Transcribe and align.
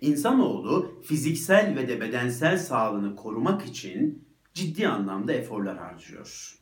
İnsanoğlu 0.00 1.00
fiziksel 1.02 1.76
ve 1.76 1.88
de 1.88 2.00
bedensel 2.00 2.58
sağlığını 2.58 3.16
korumak 3.16 3.66
için 3.66 4.24
ciddi 4.54 4.88
anlamda 4.88 5.32
eforlar 5.32 5.78
harcıyor. 5.78 6.58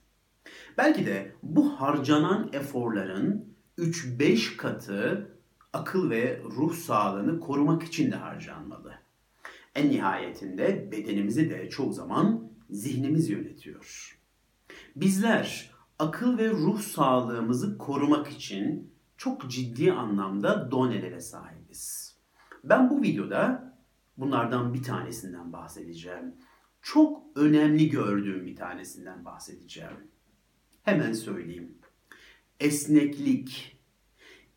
Belki 0.78 1.06
de 1.06 1.32
bu 1.42 1.80
harcanan 1.80 2.50
eforların 2.52 3.54
3-5 3.78 4.56
katı 4.56 5.30
akıl 5.72 6.10
ve 6.10 6.42
ruh 6.44 6.74
sağlığını 6.74 7.40
korumak 7.40 7.82
için 7.82 8.10
de 8.10 8.16
harcanmalı. 8.16 8.94
En 9.74 9.90
nihayetinde 9.90 10.92
bedenimizi 10.92 11.50
de 11.50 11.70
çoğu 11.70 11.92
zaman 11.92 12.50
zihnimiz 12.70 13.30
yönetiyor. 13.30 14.18
Bizler 14.96 15.70
akıl 15.98 16.38
ve 16.38 16.50
ruh 16.50 16.80
sağlığımızı 16.80 17.78
korumak 17.78 18.28
için 18.28 18.92
çok 19.16 19.50
ciddi 19.50 19.92
anlamda 19.92 20.70
donelere 20.70 21.20
sahibiz. 21.20 22.07
Ben 22.64 22.90
bu 22.90 23.02
videoda 23.02 23.74
bunlardan 24.16 24.74
bir 24.74 24.82
tanesinden 24.82 25.52
bahsedeceğim. 25.52 26.34
Çok 26.82 27.22
önemli 27.36 27.90
gördüğüm 27.90 28.46
bir 28.46 28.56
tanesinden 28.56 29.24
bahsedeceğim. 29.24 30.10
Hemen 30.82 31.12
söyleyeyim. 31.12 31.78
Esneklik, 32.60 33.78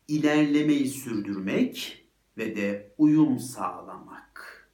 ilerlemeyi 0.08 0.88
sürdürmek 0.88 2.06
ve 2.38 2.56
de 2.56 2.94
uyum 2.98 3.38
sağlamak. 3.38 4.68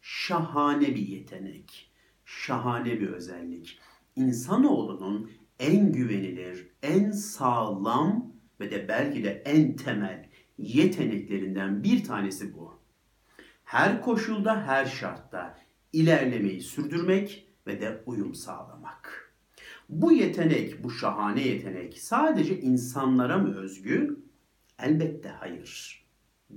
Şahane 0.00 0.86
bir 0.94 1.08
yetenek, 1.08 1.92
şahane 2.24 3.00
bir 3.00 3.08
özellik. 3.08 3.78
İnsanoğlunun 4.16 5.30
en 5.58 5.92
güvenilir, 5.92 6.68
en 6.82 7.10
sağlam 7.10 8.32
ve 8.60 8.70
de 8.70 8.88
belki 8.88 9.24
de 9.24 9.42
en 9.46 9.76
temel 9.76 10.28
yeteneklerinden 10.58 11.82
bir 11.82 12.04
tanesi 12.04 12.54
bu. 12.54 12.80
Her 13.64 14.02
koşulda, 14.02 14.66
her 14.66 14.86
şartta 14.86 15.58
ilerlemeyi 15.92 16.60
sürdürmek 16.60 17.48
ve 17.66 17.80
de 17.80 18.02
uyum 18.06 18.34
sağlamak. 18.34 19.32
Bu 19.88 20.12
yetenek, 20.12 20.84
bu 20.84 20.90
şahane 20.90 21.42
yetenek 21.42 21.98
sadece 21.98 22.60
insanlara 22.60 23.38
mı 23.38 23.54
özgü? 23.56 24.20
Elbette 24.78 25.28
hayır. 25.28 26.04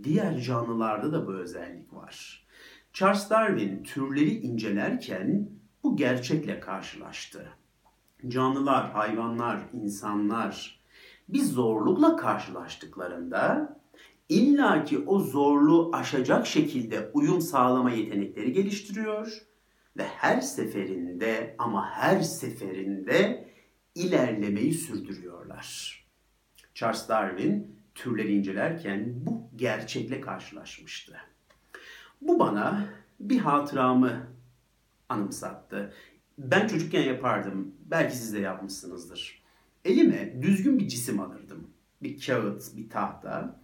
Diğer 0.03 0.39
canlılarda 0.39 1.11
da 1.11 1.28
bu 1.28 1.34
özellik 1.34 1.94
var. 1.94 2.45
Charles 2.94 3.30
Darwin 3.30 3.84
türleri 3.84 4.30
incelerken 4.30 5.50
bu 5.84 5.97
gerçekle 5.97 6.59
karşılaştı. 6.59 7.50
Canlılar, 8.28 8.91
hayvanlar, 8.91 9.59
insanlar 9.73 10.80
bir 11.30 11.41
zorlukla 11.41 12.16
karşılaştıklarında 12.16 13.78
illaki 14.30 14.99
o 14.99 15.19
zorluğu 15.19 15.89
aşacak 15.94 16.47
şekilde 16.47 17.09
uyum 17.13 17.41
sağlama 17.41 17.91
yetenekleri 17.91 18.53
geliştiriyor 18.53 19.41
ve 19.97 20.03
her 20.03 20.41
seferinde 20.41 21.55
ama 21.58 21.89
her 21.91 22.22
seferinde 22.22 23.47
ilerlemeyi 23.95 24.73
sürdürüyorlar. 24.73 26.00
Charles 26.73 27.09
Darwin 27.09 27.80
türleri 27.95 28.33
incelerken 28.33 29.25
bu 29.25 29.50
gerçekle 29.55 30.22
karşılaşmıştı. 30.22 31.17
Bu 32.22 32.39
bana 32.39 32.89
bir 33.19 33.39
hatıramı 33.39 34.27
anımsattı. 35.09 35.94
Ben 36.38 36.67
çocukken 36.67 37.03
yapardım. 37.03 37.75
Belki 37.85 38.17
siz 38.17 38.33
de 38.33 38.39
yapmışsınızdır. 38.39 39.44
Elime 39.85 40.41
düzgün 40.41 40.80
bir 40.80 40.88
cisim 40.88 41.19
alırdım. 41.19 41.67
Bir 42.03 42.25
kağıt, 42.25 42.77
bir 42.77 42.89
tahta. 42.89 43.59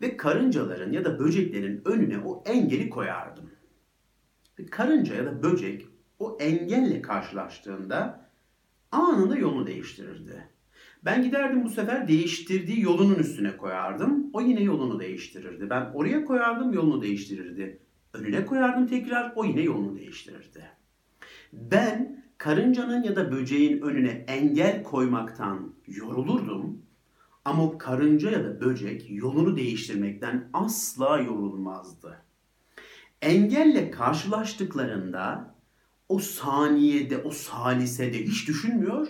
Ve 0.00 0.16
karıncaların 0.16 0.92
ya 0.92 1.04
da 1.04 1.18
böceklerin 1.18 1.82
önüne 1.84 2.18
o 2.18 2.44
engeli 2.46 2.90
koyardım. 2.90 3.50
Ve 4.58 4.66
karınca 4.66 5.14
ya 5.14 5.26
da 5.26 5.42
böcek 5.42 5.86
o 6.18 6.38
engelle 6.40 7.02
karşılaştığında 7.02 8.30
anında 8.92 9.36
yolunu 9.36 9.66
değiştirirdi. 9.66 10.48
Ben 11.04 11.22
giderdim 11.22 11.64
bu 11.64 11.68
sefer 11.68 12.08
değiştirdiği 12.08 12.80
yolunun 12.80 13.14
üstüne 13.14 13.56
koyardım. 13.56 14.30
O 14.32 14.40
yine 14.40 14.62
yolunu 14.62 15.00
değiştirirdi. 15.00 15.70
Ben 15.70 15.90
oraya 15.94 16.24
koyardım 16.24 16.72
yolunu 16.72 17.02
değiştirirdi. 17.02 17.78
Önüne 18.12 18.46
koyardım 18.46 18.86
tekrar 18.86 19.32
o 19.36 19.44
yine 19.44 19.62
yolunu 19.62 19.96
değiştirirdi. 19.96 20.70
Ben 21.52 22.24
karıncanın 22.38 23.02
ya 23.02 23.16
da 23.16 23.32
böceğin 23.32 23.82
önüne 23.82 24.24
engel 24.28 24.82
koymaktan 24.82 25.74
yorulurdum. 25.86 26.82
Ama 27.44 27.78
karınca 27.78 28.30
ya 28.30 28.44
da 28.44 28.60
böcek 28.60 29.10
yolunu 29.10 29.56
değiştirmekten 29.56 30.50
asla 30.52 31.18
yorulmazdı. 31.18 32.22
Engelle 33.22 33.90
karşılaştıklarında 33.90 35.54
o 36.08 36.18
saniyede, 36.18 37.18
o 37.18 37.30
salisede 37.30 38.22
hiç 38.22 38.48
düşünmüyor, 38.48 39.08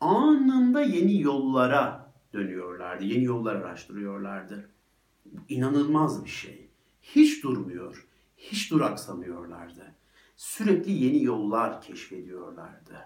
anında 0.00 0.80
yeni 0.82 1.20
yollara 1.20 2.12
dönüyorlardı, 2.32 3.04
yeni 3.04 3.24
yollar 3.24 3.56
araştırıyorlardı. 3.56 4.70
İnanılmaz 5.48 6.24
bir 6.24 6.30
şey. 6.30 6.68
Hiç 7.02 7.42
durmuyor, 7.42 8.06
hiç 8.36 8.70
duraksamıyorlardı. 8.70 9.94
Sürekli 10.36 10.92
yeni 10.92 11.22
yollar 11.22 11.80
keşfediyorlardı. 11.80 12.96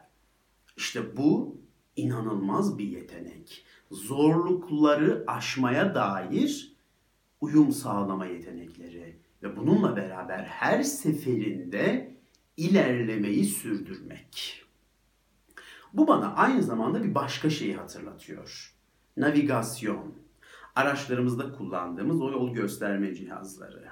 İşte 0.77 1.17
bu 1.17 1.60
inanılmaz 1.97 2.79
bir 2.79 2.85
yetenek. 2.85 3.65
Zorlukları 3.91 5.25
aşmaya 5.27 5.95
dair 5.95 6.77
uyum 7.41 7.73
sağlama 7.73 8.27
yetenekleri 8.27 9.17
ve 9.43 9.57
bununla 9.57 9.97
beraber 9.97 10.45
her 10.45 10.83
seferinde 10.83 12.15
ilerlemeyi 12.57 13.45
sürdürmek. 13.45 14.65
Bu 15.93 16.07
bana 16.07 16.35
aynı 16.35 16.63
zamanda 16.63 17.05
bir 17.05 17.15
başka 17.15 17.51
şeyi 17.51 17.77
hatırlatıyor. 17.77 18.75
Navigasyon. 19.17 20.15
Araçlarımızda 20.75 21.53
kullandığımız 21.53 22.21
o 22.21 22.31
yol 22.31 22.55
gösterme 22.55 23.15
cihazları. 23.15 23.89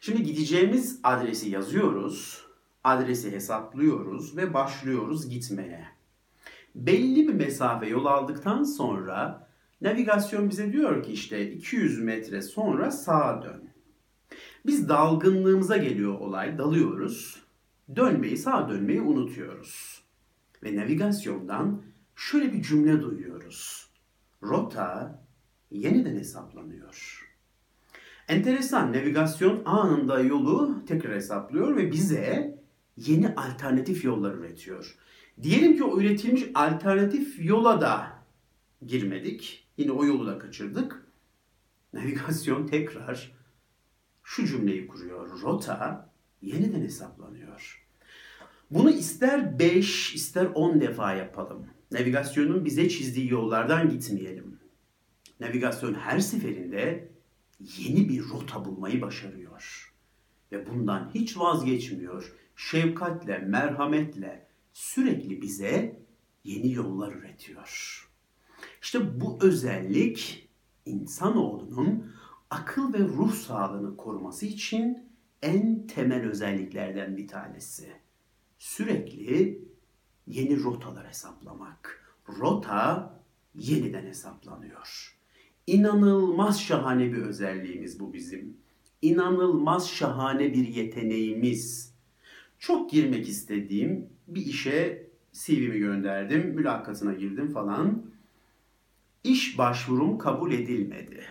Şimdi 0.00 0.22
gideceğimiz 0.22 1.00
adresi 1.02 1.50
yazıyoruz, 1.50 2.46
adresi 2.84 3.32
hesaplıyoruz 3.32 4.36
ve 4.36 4.54
başlıyoruz 4.54 5.28
gitmeye. 5.28 5.93
Belli 6.74 7.28
bir 7.28 7.34
mesafe 7.34 7.86
yol 7.86 8.04
aldıktan 8.04 8.62
sonra 8.62 9.48
navigasyon 9.80 10.50
bize 10.50 10.72
diyor 10.72 11.02
ki 11.02 11.12
işte 11.12 11.50
200 11.50 12.02
metre 12.02 12.42
sonra 12.42 12.90
sağa 12.90 13.42
dön. 13.42 13.68
Biz 14.66 14.88
dalgınlığımıza 14.88 15.76
geliyor 15.76 16.18
olay, 16.18 16.58
dalıyoruz. 16.58 17.44
Dönmeyi, 17.96 18.36
sağa 18.36 18.68
dönmeyi 18.68 19.00
unutuyoruz 19.00 20.04
ve 20.62 20.76
navigasyondan 20.76 21.82
şöyle 22.16 22.52
bir 22.52 22.62
cümle 22.62 23.02
duyuyoruz. 23.02 23.90
Rota 24.42 25.22
yeniden 25.70 26.16
hesaplanıyor. 26.16 27.24
Enteresan 28.28 28.92
navigasyon 28.92 29.62
anında 29.64 30.20
yolu 30.20 30.84
tekrar 30.86 31.14
hesaplıyor 31.14 31.76
ve 31.76 31.92
bize 31.92 32.58
yeni 32.96 33.34
alternatif 33.34 34.04
yollar 34.04 34.34
üretiyor. 34.34 34.96
Diyelim 35.42 35.76
ki 35.76 35.84
o 35.84 36.00
üretilmiş 36.00 36.44
alternatif 36.54 37.44
yola 37.44 37.80
da 37.80 38.12
girmedik. 38.86 39.68
Yine 39.76 39.92
o 39.92 40.04
yolu 40.04 40.26
da 40.26 40.38
kaçırdık. 40.38 41.06
Navigasyon 41.92 42.66
tekrar 42.66 43.32
şu 44.22 44.46
cümleyi 44.46 44.86
kuruyor. 44.86 45.42
Rota 45.42 46.10
yeniden 46.42 46.82
hesaplanıyor. 46.82 47.84
Bunu 48.70 48.90
ister 48.90 49.58
5 49.58 50.14
ister 50.14 50.46
10 50.54 50.80
defa 50.80 51.14
yapalım. 51.14 51.66
Navigasyonun 51.92 52.64
bize 52.64 52.88
çizdiği 52.88 53.30
yollardan 53.30 53.90
gitmeyelim. 53.90 54.58
Navigasyon 55.40 55.94
her 55.94 56.20
seferinde 56.20 57.08
yeni 57.78 58.08
bir 58.08 58.28
rota 58.28 58.64
bulmayı 58.64 59.02
başarıyor. 59.02 59.92
Ve 60.52 60.66
bundan 60.66 61.10
hiç 61.14 61.38
vazgeçmiyor. 61.38 62.32
Şefkatle, 62.56 63.38
merhametle 63.38 64.43
sürekli 64.74 65.42
bize 65.42 66.00
yeni 66.44 66.72
yollar 66.72 67.12
üretiyor. 67.12 68.00
İşte 68.82 69.20
bu 69.20 69.38
özellik 69.42 70.48
insanoğlunun 70.86 72.12
akıl 72.50 72.92
ve 72.92 72.98
ruh 72.98 73.32
sağlığını 73.32 73.96
koruması 73.96 74.46
için 74.46 75.08
en 75.42 75.86
temel 75.86 76.28
özelliklerden 76.28 77.16
bir 77.16 77.28
tanesi 77.28 77.92
sürekli 78.58 79.64
yeni 80.26 80.62
rotalar 80.62 81.08
hesaplamak. 81.08 82.00
Rota 82.28 83.14
yeniden 83.54 84.06
hesaplanıyor. 84.06 85.18
İnanılmaz 85.66 86.62
şahane 86.62 87.12
bir 87.12 87.22
özelliğimiz 87.22 88.00
bu 88.00 88.12
bizim. 88.12 88.56
İnanılmaz 89.02 89.90
şahane 89.90 90.52
bir 90.52 90.68
yeteneğimiz. 90.68 91.93
Çok 92.66 92.90
girmek 92.90 93.28
istediğim 93.28 94.08
bir 94.28 94.46
işe 94.46 95.06
CV'mi 95.32 95.78
gönderdim, 95.78 96.48
mülakatına 96.54 97.12
girdim 97.12 97.48
falan. 97.52 98.02
İş 99.24 99.58
başvurum 99.58 100.18
kabul 100.18 100.52
edilmedi. 100.52 101.24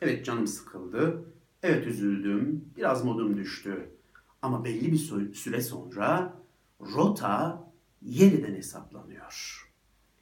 Evet 0.00 0.24
canım 0.24 0.46
sıkıldı. 0.46 1.24
Evet 1.62 1.86
üzüldüm, 1.86 2.64
biraz 2.76 3.04
modum 3.04 3.36
düştü. 3.36 3.90
Ama 4.42 4.64
belli 4.64 4.92
bir 4.92 5.34
süre 5.34 5.60
sonra 5.60 6.34
rota 6.80 7.64
yeniden 8.02 8.54
hesaplanıyor. 8.54 9.66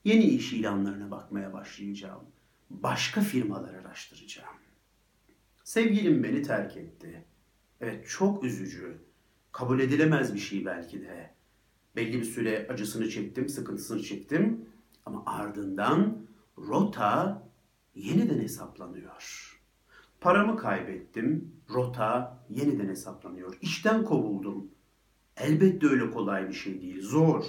Yeni 0.04 0.24
iş 0.24 0.52
ilanlarına 0.52 1.10
bakmaya 1.10 1.52
başlayacağım. 1.52 2.22
Başka 2.70 3.20
firmalar 3.20 3.74
araştıracağım. 3.74 4.56
Sevgilim 5.64 6.22
beni 6.22 6.42
terk 6.42 6.76
etti. 6.76 7.24
Evet 7.80 8.08
çok 8.08 8.44
üzücü. 8.44 8.98
Kabul 9.54 9.80
edilemez 9.80 10.34
bir 10.34 10.38
şey 10.38 10.66
belki 10.66 11.02
de. 11.02 11.30
Belli 11.96 12.18
bir 12.18 12.24
süre 12.24 12.66
acısını 12.70 13.08
çektim, 13.08 13.48
sıkıntısını 13.48 14.02
çektim. 14.02 14.68
Ama 15.06 15.22
ardından 15.26 16.18
rota 16.58 17.42
yeniden 17.94 18.38
hesaplanıyor. 18.38 19.50
Paramı 20.20 20.56
kaybettim, 20.56 21.52
rota 21.70 22.38
yeniden 22.50 22.88
hesaplanıyor. 22.88 23.58
İşten 23.60 24.04
kovuldum. 24.04 24.70
Elbette 25.36 25.86
öyle 25.86 26.10
kolay 26.10 26.48
bir 26.48 26.54
şey 26.54 26.82
değil, 26.82 27.02
zor 27.02 27.44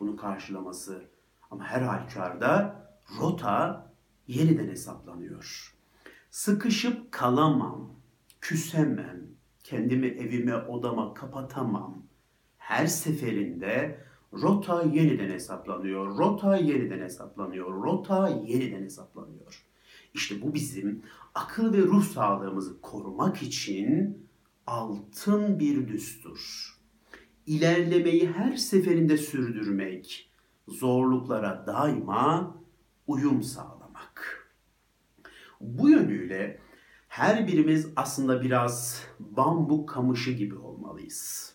bunu 0.00 0.16
karşılaması. 0.16 1.02
Ama 1.50 1.64
her 1.64 1.82
halükarda 1.82 2.82
rota 3.20 3.90
yeniden 4.26 4.68
hesaplanıyor. 4.68 5.74
Sıkışıp 6.30 7.12
kalamam, 7.12 7.90
küsemem, 8.40 9.33
kendimi 9.64 10.06
evime 10.06 10.56
odama 10.56 11.14
kapatamam. 11.14 12.02
Her 12.56 12.86
seferinde 12.86 14.00
rota 14.32 14.82
yeniden 14.82 15.30
hesaplanıyor, 15.30 16.18
rota 16.18 16.56
yeniden 16.56 17.00
hesaplanıyor, 17.00 17.82
rota 17.82 18.28
yeniden 18.28 18.82
hesaplanıyor. 18.82 19.64
İşte 20.14 20.42
bu 20.42 20.54
bizim 20.54 21.02
akıl 21.34 21.72
ve 21.72 21.78
ruh 21.78 22.04
sağlığımızı 22.04 22.80
korumak 22.80 23.42
için 23.42 24.18
altın 24.66 25.58
bir 25.58 25.88
düstur. 25.88 26.70
İlerlemeyi 27.46 28.28
her 28.28 28.56
seferinde 28.56 29.16
sürdürmek, 29.16 30.30
zorluklara 30.68 31.64
daima 31.66 32.56
uyum 33.06 33.42
sağlamak. 33.42 34.50
Bu 35.60 35.88
yönüyle 35.88 36.63
her 37.14 37.46
birimiz 37.46 37.88
aslında 37.96 38.42
biraz 38.42 39.02
bambu 39.20 39.86
kamışı 39.86 40.32
gibi 40.32 40.56
olmalıyız. 40.56 41.54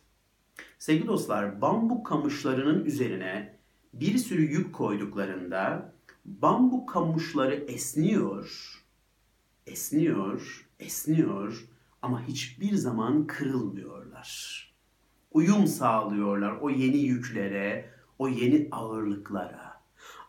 Sevgili 0.77 1.07
dostlar, 1.07 1.61
bambu 1.61 2.03
kamışlarının 2.03 2.85
üzerine 2.85 3.59
bir 3.93 4.17
sürü 4.17 4.41
yük 4.41 4.75
koyduklarında 4.75 5.93
bambu 6.25 6.85
kamışları 6.85 7.55
esniyor, 7.55 8.73
esniyor, 9.67 10.67
esniyor 10.79 11.67
ama 12.01 12.27
hiçbir 12.27 12.75
zaman 12.75 13.27
kırılmıyorlar. 13.27 14.29
Uyum 15.31 15.67
sağlıyorlar 15.67 16.57
o 16.61 16.69
yeni 16.69 16.97
yüklere, 16.97 17.89
o 18.19 18.27
yeni 18.27 18.67
ağırlıklara. 18.71 19.81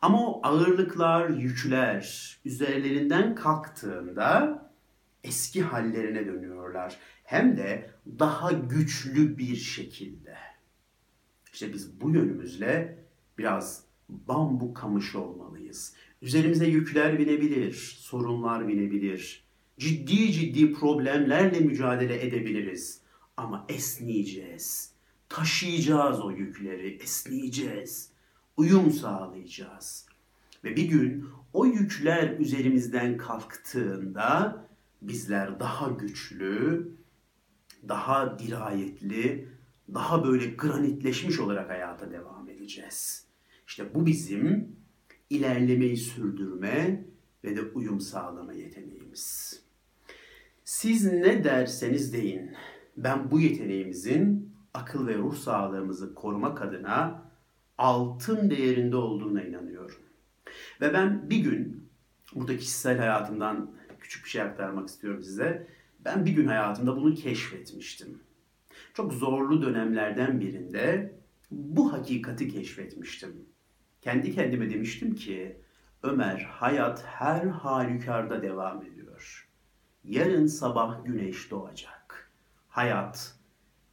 Ama 0.03 0.27
o 0.27 0.41
ağırlıklar, 0.43 1.29
yükler 1.29 2.37
üzerlerinden 2.45 3.35
kalktığında 3.35 4.70
eski 5.25 5.63
hallerine 5.63 6.27
dönüyorlar. 6.27 6.99
Hem 7.25 7.57
de 7.57 7.91
daha 8.19 8.53
güçlü 8.53 9.39
bir 9.39 9.57
şekilde. 9.57 10.37
İşte 11.53 11.73
biz 11.73 12.01
bu 12.01 12.11
yönümüzle 12.11 12.99
biraz 13.39 13.85
bambu 14.09 14.75
kamışı 14.75 15.21
olmalıyız. 15.21 15.95
Üzerimize 16.23 16.67
yükler 16.67 17.19
binebilir, 17.19 17.73
sorunlar 17.99 18.69
binebilir. 18.69 19.45
Ciddi 19.79 20.33
ciddi 20.33 20.73
problemlerle 20.73 21.61
mücadele 21.61 22.27
edebiliriz. 22.27 23.01
Ama 23.37 23.67
esneyeceğiz. 23.69 24.93
Taşıyacağız 25.29 26.21
o 26.21 26.31
yükleri, 26.31 26.99
esneyeceğiz. 27.03 28.13
Uyum 28.57 28.91
sağlayacağız. 28.91 30.07
Ve 30.65 30.77
bir 30.77 30.85
gün 30.85 31.27
o 31.53 31.67
yükler 31.67 32.39
üzerimizden 32.39 33.17
kalktığında 33.17 34.70
bizler 35.03 35.61
daha 35.61 35.89
güçlü, 35.89 36.89
daha 37.89 38.39
dirayetli, 38.39 39.49
daha 39.95 40.25
böyle 40.25 40.47
granitleşmiş 40.47 41.41
olarak 41.41 41.71
hayata 41.71 42.11
devam 42.11 42.49
edeceğiz. 42.49 43.27
İşte 43.67 43.95
bu 43.95 44.07
bizim 44.07 44.77
ilerlemeyi 45.31 45.97
sürdürme 45.97 47.05
ve 47.45 47.57
de 47.57 47.63
uyum 47.63 48.01
sağlama 48.01 48.53
yeteneğimiz. 48.53 49.61
Siz 50.65 51.05
ne 51.05 51.45
derseniz 51.45 52.13
deyin, 52.13 52.51
ben 52.97 53.31
bu 53.31 53.41
yeteneğimizin 53.41 54.53
akıl 54.75 55.07
ve 55.07 55.17
ruh 55.19 55.35
sağlığımızı 55.35 56.15
korumak 56.15 56.63
adına 56.63 57.31
altın 57.79 58.51
değerinde 58.51 58.97
olduğuna 58.97 59.43
inanıyorum. 59.43 59.99
Ve 60.81 60.93
ben 60.93 61.31
bir 61.31 61.39
gün 61.39 61.91
burada 62.35 62.57
kişisel 62.57 62.99
hayatımdan 62.99 63.71
küçük 64.11 64.25
bir 64.25 64.31
şey 64.31 64.43
aktarmak 64.43 64.89
istiyorum 64.89 65.23
size. 65.23 65.67
Ben 66.05 66.27
bir 66.27 66.31
gün 66.31 66.47
hayatımda 66.47 66.97
bunu 66.97 67.15
keşfetmiştim. 67.15 68.21
Çok 68.95 69.13
zorlu 69.13 69.63
dönemlerden 69.63 70.41
birinde 70.41 71.15
bu 71.51 71.93
hakikati 71.93 72.49
keşfetmiştim. 72.49 73.47
Kendi 74.01 74.35
kendime 74.35 74.71
demiştim 74.71 75.15
ki 75.15 75.57
Ömer 76.03 76.41
hayat 76.41 77.05
her 77.05 77.47
halükarda 77.47 78.43
devam 78.43 78.83
ediyor. 78.83 79.49
Yarın 80.05 80.47
sabah 80.47 81.05
güneş 81.05 81.51
doğacak. 81.51 82.31
Hayat 82.69 83.35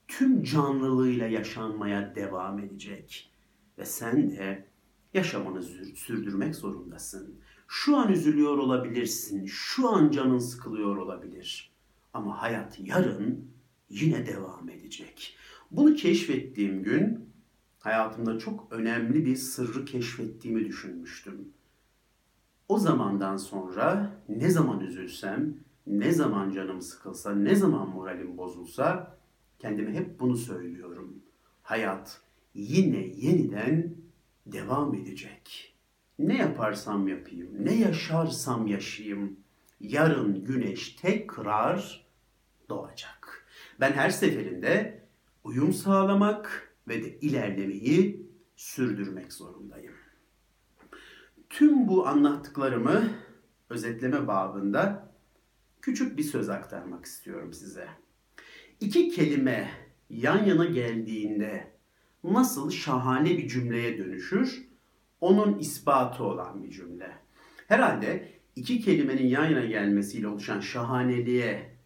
tüm 0.08 0.44
canlılığıyla 0.44 1.28
yaşanmaya 1.28 2.16
devam 2.16 2.60
edecek. 2.60 3.32
Ve 3.78 3.86
sen 3.86 4.32
de 4.32 4.66
yaşamını 5.14 5.64
sürdürmek 5.96 6.56
zorundasın. 6.56 7.40
Şu 7.68 7.98
an 7.98 8.12
üzülüyor 8.12 8.58
olabilirsin, 8.58 9.46
şu 9.46 9.90
an 9.90 10.12
canın 10.12 10.40
sıkılıyor 10.40 10.98
olabilir. 10.98 11.72
Ama 12.14 12.42
hayat 12.42 12.80
yarın 12.80 13.52
yine 13.90 14.26
devam 14.26 14.70
edecek. 14.70 15.38
Bunu 15.72 15.96
keşfettiğim 15.96 16.84
gün 16.84 17.30
hayatımda 17.80 18.40
çok 18.40 18.68
önemli 18.72 19.26
bir 19.26 19.36
sırrı 19.36 19.86
keşfettiğimi 19.86 20.66
düşünmüştüm. 20.66 21.48
O 22.70 22.80
zamandan 22.80 23.38
sonra 23.38 24.12
ne 24.30 24.50
zaman 24.50 24.80
üzülsem, 24.80 25.58
ne 25.88 26.12
zaman 26.12 26.52
canım 26.52 26.82
sıkılsa, 26.82 27.36
ne 27.36 27.56
zaman 27.56 27.90
moralim 27.90 28.38
bozulsa 28.38 29.18
kendime 29.60 29.94
hep 29.94 30.20
bunu 30.20 30.38
söylüyorum. 30.38 31.16
Hayat 31.64 32.22
yine 32.54 33.08
yeniden 33.16 33.96
devam 34.46 34.96
edecek. 34.96 35.77
Ne 36.20 36.38
yaparsam 36.38 37.08
yapayım, 37.08 37.66
ne 37.66 37.76
yaşarsam 37.76 38.68
yaşayayım, 38.68 39.40
yarın 39.80 40.46
güneş 40.46 40.90
tekrar 40.90 42.08
doğacak. 42.70 43.48
Ben 43.80 43.92
her 43.92 44.10
seferinde 44.10 45.04
uyum 45.44 45.74
sağlamak 45.74 46.74
ve 46.88 47.04
de 47.04 47.20
ilerlemeyi 47.20 48.28
sürdürmek 48.56 49.34
zorundayım. 49.34 49.94
Tüm 51.50 51.88
bu 51.88 52.08
anlattıklarımı 52.08 53.10
özetleme 53.70 54.28
babında 54.28 55.14
küçük 55.82 56.18
bir 56.18 56.24
söz 56.24 56.50
aktarmak 56.50 57.06
istiyorum 57.06 57.54
size. 57.54 57.88
İki 58.80 59.10
kelime 59.10 59.70
yan 60.10 60.46
yana 60.46 60.66
geldiğinde 60.66 61.74
nasıl 62.24 62.72
şahane 62.72 63.38
bir 63.38 63.48
cümleye 63.48 63.98
dönüşür 63.98 64.67
onun 65.22 65.60
ispatı 65.60 66.24
olan 66.24 66.64
bir 66.64 66.70
cümle. 66.70 67.12
Herhalde 67.68 68.32
iki 68.56 68.82
kelimenin 68.82 69.28
yan 69.28 69.46
yana 69.46 69.66
gelmesiyle 69.66 70.28
oluşan 70.28 70.60
şahaneliğe 70.60 71.78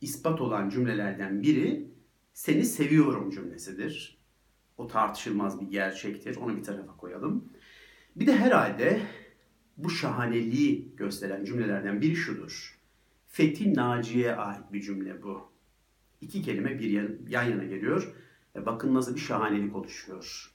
ispat 0.00 0.40
olan 0.40 0.68
cümlelerden 0.68 1.42
biri 1.42 1.88
seni 2.32 2.64
seviyorum 2.64 3.30
cümlesidir. 3.30 4.18
O 4.78 4.86
tartışılmaz 4.86 5.60
bir 5.60 5.66
gerçektir. 5.66 6.36
Onu 6.36 6.56
bir 6.56 6.62
tarafa 6.62 6.96
koyalım. 6.96 7.52
Bir 8.16 8.26
de 8.26 8.36
herhalde 8.36 9.00
bu 9.76 9.90
şahaneliği 9.90 10.96
gösteren 10.96 11.44
cümlelerden 11.44 12.00
biri 12.00 12.16
şudur. 12.16 12.78
Fethi 13.28 13.74
Naci'ye 13.74 14.36
ait 14.36 14.72
bir 14.72 14.82
cümle 14.82 15.22
bu. 15.22 15.52
İki 16.20 16.42
kelime 16.42 16.78
bir 16.78 16.90
yan, 17.28 17.44
yana 17.44 17.64
geliyor. 17.64 18.14
Bakın 18.66 18.94
nasıl 18.94 19.14
bir 19.14 19.20
şahanelik 19.20 19.76
oluşuyor. 19.76 20.50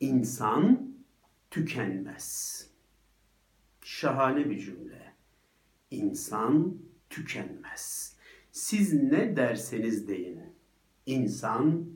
İnsan 0.00 0.94
tükenmez. 1.54 2.66
Şahane 3.82 4.50
bir 4.50 4.58
cümle. 4.58 5.14
İnsan 5.90 6.78
tükenmez. 7.10 8.16
Siz 8.52 8.92
ne 8.92 9.36
derseniz 9.36 10.08
deyin. 10.08 10.40
İnsan 11.06 11.86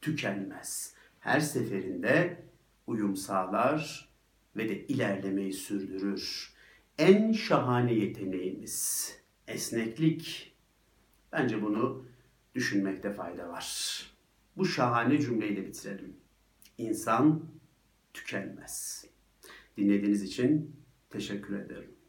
tükenmez. 0.00 0.94
Her 1.20 1.40
seferinde 1.40 2.42
uyum 2.86 3.16
sağlar 3.16 4.08
ve 4.56 4.68
de 4.68 4.86
ilerlemeyi 4.86 5.52
sürdürür. 5.52 6.52
En 6.98 7.32
şahane 7.32 7.94
yeteneğimiz 7.94 9.10
esneklik, 9.48 10.52
Bence 11.32 11.62
bunu 11.62 12.04
düşünmekte 12.54 13.12
fayda 13.12 13.48
var. 13.48 13.96
Bu 14.56 14.64
şahane 14.64 15.20
cümleyle 15.20 15.66
bitirelim. 15.66 16.16
İnsan 16.78 17.42
tükenmez. 18.14 19.04
Dinlediğiniz 19.76 20.22
için 20.22 20.76
teşekkür 21.10 21.58
ederim. 21.58 22.01